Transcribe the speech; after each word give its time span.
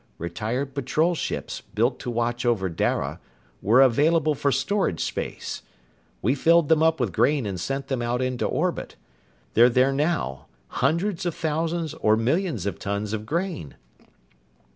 Retired 0.17 0.73
patrol 0.73 1.13
ships, 1.13 1.61
built 1.61 1.99
to 1.99 2.09
watch 2.09 2.43
over 2.43 2.69
Dara, 2.69 3.19
were 3.61 3.81
available 3.81 4.33
for 4.33 4.51
storage 4.51 4.99
space. 4.99 5.61
We 6.23 6.33
filled 6.33 6.69
them 6.69 6.81
up 6.81 6.99
with 6.99 7.11
grain 7.13 7.45
and 7.45 7.59
sent 7.59 7.85
them 7.87 8.01
out 8.01 8.19
into 8.19 8.47
orbit. 8.47 8.95
They're 9.53 9.69
there 9.69 9.93
now, 9.93 10.47
hundreds 10.69 11.23
of 11.27 11.35
thousands 11.35 11.93
or 11.93 12.17
millions 12.17 12.65
of 12.65 12.79
tons 12.79 13.13
of 13.13 13.27
grain!" 13.27 13.75